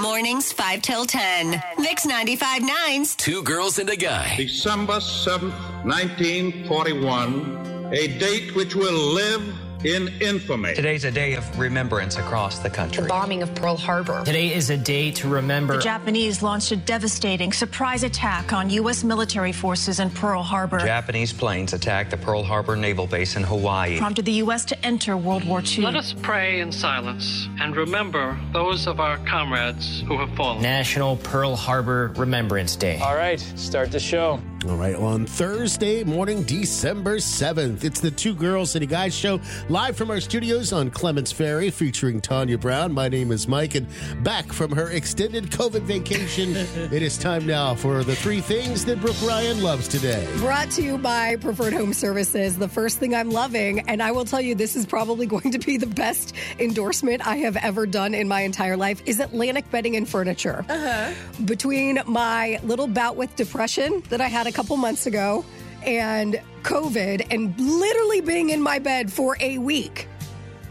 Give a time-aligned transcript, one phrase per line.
[0.00, 1.62] Mornings 5 till 10.
[1.78, 4.34] Mix 95.9's Two girls and a guy.
[4.36, 5.52] December 7th,
[5.84, 9.42] 1941, a date which will live
[9.84, 10.74] in infamy.
[10.74, 13.02] Today's a day of remembrance across the country.
[13.02, 14.22] The bombing of Pearl Harbor.
[14.24, 15.76] Today is a day to remember.
[15.76, 19.04] The Japanese launched a devastating surprise attack on U.S.
[19.04, 23.98] military forces in Pearl Harbor, Japanese planes attacked the Pearl Harbor Naval Base in Hawaii.
[23.98, 24.64] prompted the U.S.
[24.66, 25.84] to enter World War II.
[25.84, 30.62] Let us pray in silence and remember those of our comrades who have fallen.
[30.62, 32.98] National Pearl Harbor Remembrance Day.
[33.00, 34.40] All right, start the show.
[34.66, 39.94] All right, on Thursday morning, December 7th, it's the Two Girls City Guys show live
[39.94, 42.90] from our studios on Clements Ferry featuring Tanya Brown.
[42.90, 43.86] My name is Mike, and
[44.24, 49.02] back from her extended COVID vacation, it is time now for the three things that
[49.02, 50.26] Brooke Ryan loves today.
[50.38, 52.56] Brought to you by Preferred Home Services.
[52.56, 55.58] The first thing I'm loving, and I will tell you, this is probably going to
[55.58, 59.94] be the best endorsement I have ever done in my entire life, is Atlantic Bedding
[59.96, 60.64] and Furniture.
[60.70, 61.12] Uh-huh.
[61.44, 65.44] Between my little bout with depression that I had a couple months ago
[65.82, 70.08] and COVID and literally being in my bed for a week.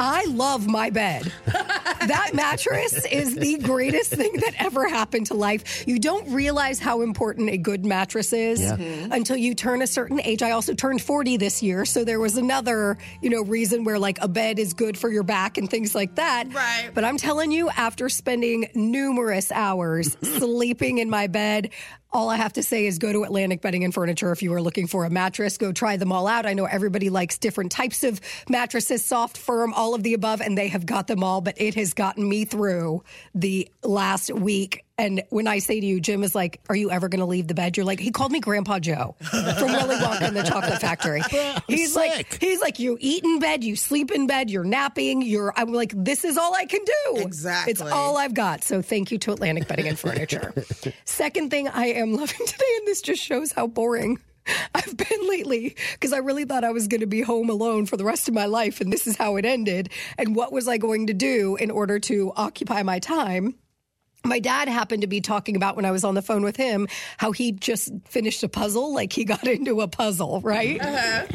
[0.00, 1.32] I love my bed.
[1.46, 5.86] that mattress is the greatest thing that ever happened to life.
[5.86, 8.76] You don't realize how important a good mattress is Yeah.
[8.76, 9.12] Mm-hmm.
[9.12, 10.42] until you turn a certain age.
[10.42, 14.18] I also turned 40 this year, so there was another, you know, reason where like
[14.20, 16.52] a bed is good for your back and things like that.
[16.52, 16.90] Right.
[16.92, 21.70] But I'm telling you, after spending numerous hours sleeping in my bed,
[22.14, 24.62] all I have to say is go to Atlantic Bedding and Furniture if you are
[24.62, 25.58] looking for a mattress.
[25.58, 26.46] Go try them all out.
[26.46, 30.56] I know everybody likes different types of mattresses, soft, firm, all of the above, and
[30.56, 33.02] they have got them all, but it has gotten me through
[33.34, 34.83] the last week.
[34.96, 37.48] And when I say to you, Jim is like, Are you ever going to leave
[37.48, 37.76] the bed?
[37.76, 41.20] You're like, He called me Grandpa Joe from Willy Wonka and the Chocolate Factory.
[41.66, 42.40] He's like.
[42.40, 45.92] He's like, You eat in bed, you sleep in bed, you're napping, you're, I'm like,
[45.96, 47.16] This is all I can do.
[47.22, 47.72] Exactly.
[47.72, 48.62] It's all I've got.
[48.62, 50.54] So thank you to Atlantic Bedding and Furniture.
[51.04, 54.20] Second thing I am loving today, and this just shows how boring
[54.74, 57.96] I've been lately, because I really thought I was going to be home alone for
[57.96, 59.90] the rest of my life, and this is how it ended.
[60.18, 63.56] And what was I going to do in order to occupy my time?
[64.24, 66.88] My dad happened to be talking about when I was on the phone with him
[67.18, 70.80] how he just finished a puzzle, like he got into a puzzle, right?
[70.80, 71.26] Uh-huh.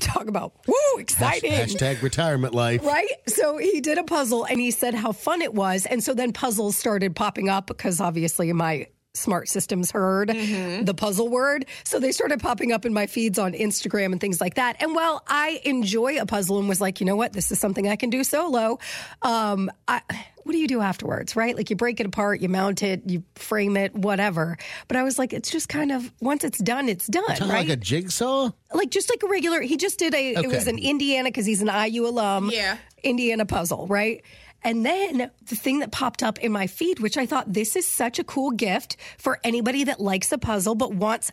[0.00, 1.52] Talk about woo, exciting.
[1.52, 2.84] Hashtag retirement life.
[2.84, 3.08] Right?
[3.28, 5.86] So he did a puzzle and he said how fun it was.
[5.86, 11.28] And so then puzzles started popping up because obviously my smart systems heard the puzzle
[11.28, 11.66] word.
[11.84, 14.80] So they started popping up in my feeds on Instagram and things like that.
[14.80, 17.88] And while I enjoy a puzzle and was like, you know what, this is something
[17.88, 18.78] I can do solo,
[19.22, 20.00] um, I,
[20.44, 21.56] what do you do afterwards, right?
[21.56, 24.56] Like you break it apart, you mount it, you frame it, whatever.
[24.86, 27.40] But I was like, it's just kind of once it's done, it's done, right?
[27.50, 28.50] like a jigsaw?
[28.72, 30.70] like just like a regular he just did a it was Okay.
[30.70, 32.76] an indiana because he's an iu alum Yeah.
[33.02, 34.22] indiana puzzle right
[34.62, 37.86] and then the thing that popped up in my feed which i thought this is
[37.86, 41.32] such a cool gift for anybody that likes a puzzle but wants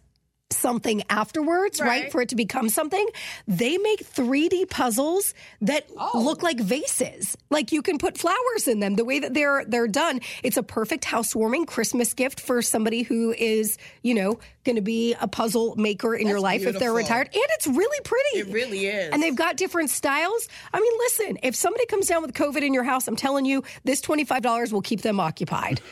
[0.49, 2.11] something afterwards right, Right.
[2.11, 3.05] for it to become something
[3.47, 6.21] they make 3d puzzles that Oh.
[6.23, 7.35] look like vases.
[7.49, 8.95] Like you can put flowers in them.
[8.95, 13.33] The way that they're they're done it's a perfect housewarming christmas gift for somebody who
[13.37, 16.93] is you know going to be a puzzle maker in your That's life if they're
[16.93, 17.27] retired.
[17.33, 18.49] And it's really pretty.
[18.49, 19.11] It really is.
[19.13, 20.47] and they've got different styles.
[20.73, 23.63] I mean listen if somebody comes down with covid in your house i'm telling you
[23.83, 25.81] this $25 will keep them occupied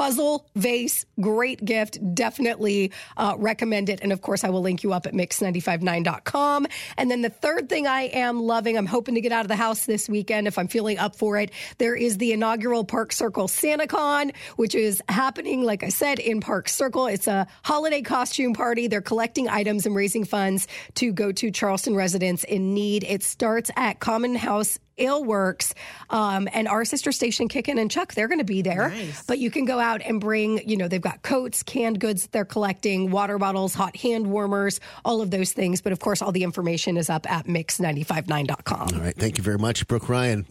[0.00, 1.98] puzzle vase great gift.
[2.14, 4.00] Definitely uh, recommend it.
[4.00, 6.66] And of course i will link you up at mix959.com
[6.96, 9.56] and then the third thing i am loving i'm hoping to get out of the
[9.56, 11.50] house this weekend if i'm feeling up for it.
[11.76, 16.70] There is the inaugural park circle santacon which is happening like i said in park
[16.70, 17.06] circle.
[17.06, 18.88] It's a holiday costume party.
[18.88, 23.04] They're collecting items and raising funds to go to charleston residents in need.
[23.04, 25.74] It starts at common house Ale Works
[26.10, 28.14] um, and our sister station Kickin and Chuck.
[28.14, 28.92] They're going to be there,
[29.26, 30.66] but you can go out and bring.
[30.68, 34.80] You know, they've got coats, canned goods that they're collecting, water bottles, hot hand warmers,
[35.04, 35.80] all of those things.
[35.80, 38.88] But of course, all the information is up at mix959.com.
[38.94, 39.16] All right.
[39.16, 40.46] Thank you very much, Brooke Ryan.